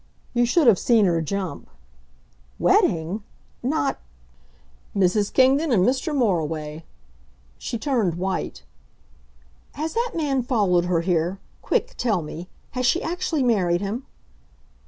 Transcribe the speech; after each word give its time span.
You 0.33 0.47
should 0.47 0.65
have 0.65 0.79
seen 0.79 1.05
her 1.05 1.21
jump. 1.21 1.69
"Wedding! 2.57 3.23
Not" 3.61 3.99
"Mrs. 4.97 5.31
Kingdon 5.31 5.71
and 5.71 5.85
Mr. 5.85 6.11
Moriway." 6.11 6.85
She 7.59 7.77
turned 7.77 8.15
white. 8.15 8.63
"Has 9.73 9.93
that 9.93 10.13
man 10.15 10.41
followed 10.41 10.85
her 10.85 11.01
here? 11.01 11.37
Quick, 11.61 11.93
tell 11.97 12.23
me. 12.23 12.49
Has 12.71 12.87
she 12.87 13.03
actually 13.03 13.43
married 13.43 13.81
him?" 13.81 14.07